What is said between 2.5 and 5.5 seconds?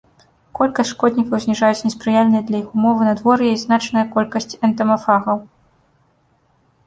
іх ўмовы надвор'я і значная колькасць энтамафагаў.